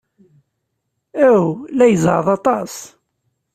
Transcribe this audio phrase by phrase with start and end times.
[1.29, 1.45] Aw,
[1.77, 2.73] la izeɛɛeḍ aṭas!